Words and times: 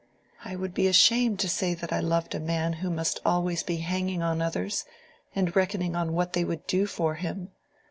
"I 0.43 0.53
should 0.55 0.73
be 0.73 0.87
ashamed 0.87 1.37
to 1.41 1.47
say 1.47 1.75
that 1.75 1.93
I 1.93 1.99
loved 1.99 2.33
a 2.33 2.39
man 2.39 2.73
who 2.81 2.89
must 2.89 3.19
always 3.23 3.61
be 3.61 3.75
hanging 3.75 4.23
on 4.23 4.41
others, 4.41 4.83
and 5.35 5.55
reckoning 5.55 5.95
on 5.95 6.13
what 6.13 6.33
they 6.33 6.43
would 6.43 6.65
do 6.65 6.87
for 6.87 7.13
him. 7.13 7.51